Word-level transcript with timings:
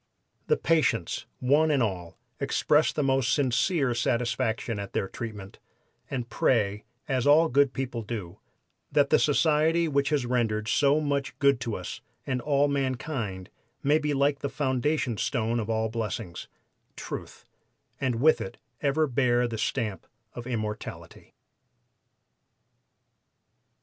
"The 0.47 0.57
patients, 0.57 1.27
one 1.37 1.69
and 1.69 1.83
all, 1.83 2.17
express 2.39 2.91
the 2.91 3.03
most 3.03 3.31
sincere 3.31 3.93
satisfaction 3.93 4.79
at 4.79 4.93
their 4.93 5.07
treatment, 5.07 5.59
and 6.09 6.27
pray, 6.27 6.85
as 7.07 7.27
all 7.27 7.49
good 7.49 7.71
people 7.71 8.01
do, 8.01 8.39
that 8.91 9.11
the 9.11 9.19
society 9.19 9.87
which 9.87 10.09
has 10.09 10.25
rendered 10.25 10.67
so 10.67 10.99
much 10.99 11.37
good 11.37 11.59
to 11.59 11.75
us 11.75 12.01
and 12.25 12.41
all 12.41 12.67
mankind 12.67 13.51
may 13.83 13.99
be 13.99 14.15
like 14.15 14.39
the 14.39 14.49
foundation 14.49 15.17
stone 15.17 15.59
of 15.59 15.69
all 15.69 15.87
blessings 15.87 16.47
Truth 16.95 17.45
and 17.99 18.15
with 18.15 18.41
it 18.41 18.57
ever 18.81 19.05
bear 19.05 19.47
the 19.47 19.59
stamp 19.59 20.07
of 20.33 20.47
immortality." 20.47 21.35